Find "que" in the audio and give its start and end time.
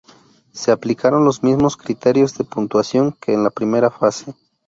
3.11-3.35